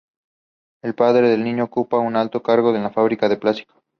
El 0.81 0.95
padre 0.95 1.29
del 1.29 1.43
niño 1.43 1.65
ocupa 1.65 1.99
un 1.99 2.15
alto 2.15 2.41
cargo 2.41 2.71
en 2.71 2.77
una 2.77 2.89
fábrica 2.89 3.29
de 3.29 3.37
plástico. 3.37 3.83